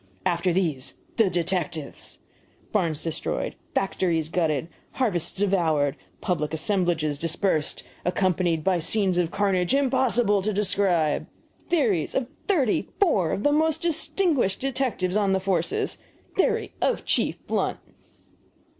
AFTER 0.25 0.51
THESE, 0.51 0.95
THE 1.17 1.29
DETECTIVES! 1.29 2.17
BARNS 2.71 3.03
DESTROYED, 3.03 3.55
FACTORIES 3.75 4.29
GUTTED, 4.29 4.67
HARVESTS 4.93 5.31
DEVOURED, 5.33 5.95
PUBLIC 6.21 6.55
ASSEMBLAGES 6.55 7.19
DISPERSED, 7.19 7.83
ACCOMPANIED 8.03 8.63
BY 8.63 8.79
SCENES 8.79 9.17
OF 9.19 9.29
CARNAGE 9.29 9.75
IMPOSSIBLE 9.75 10.41
TO 10.41 10.53
DESCRIBE! 10.53 11.27
THEORIES 11.69 12.15
OF 12.15 12.25
THIRTY 12.47 12.89
FOUR 12.99 13.31
OF 13.31 13.43
THE 13.43 13.51
MOST 13.51 13.83
DISTINGUISHED 13.83 14.59
DETECTIVES 14.61 15.15
ON 15.17 15.33
THE 15.33 15.39
FORCE! 15.39 15.99
THEORY 16.35 16.71
OF 16.81 17.05
CHIEF 17.05 17.37
BLUNT! 17.45 17.77